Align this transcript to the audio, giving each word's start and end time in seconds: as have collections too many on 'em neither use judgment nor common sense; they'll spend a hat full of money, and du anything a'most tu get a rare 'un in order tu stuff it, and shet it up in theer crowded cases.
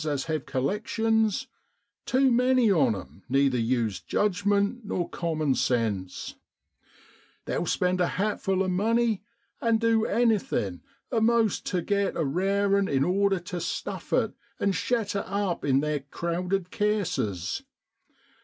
as 0.03 0.23
have 0.23 0.47
collections 0.47 1.45
too 2.07 2.31
many 2.31 2.71
on 2.71 2.95
'em 2.95 3.21
neither 3.29 3.59
use 3.59 3.99
judgment 3.99 4.83
nor 4.83 5.07
common 5.07 5.53
sense; 5.53 6.33
they'll 7.45 7.67
spend 7.67 8.01
a 8.01 8.07
hat 8.17 8.41
full 8.41 8.63
of 8.63 8.71
money, 8.71 9.21
and 9.61 9.79
du 9.79 10.03
anything 10.07 10.81
a'most 11.11 11.67
tu 11.67 11.81
get 11.81 12.15
a 12.17 12.25
rare 12.25 12.75
'un 12.75 12.87
in 12.87 13.03
order 13.03 13.39
tu 13.39 13.59
stuff 13.59 14.11
it, 14.11 14.33
and 14.59 14.73
shet 14.73 15.15
it 15.15 15.23
up 15.27 15.63
in 15.63 15.81
theer 15.81 15.99
crowded 16.09 16.71
cases. 16.71 17.61